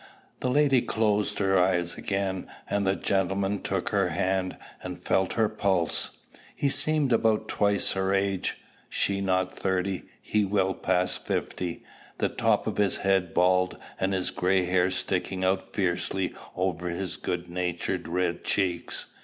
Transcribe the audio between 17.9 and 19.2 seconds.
red cheeks.